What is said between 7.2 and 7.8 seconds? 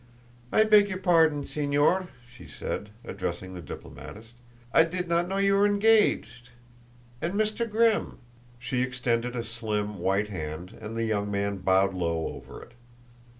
And Mr.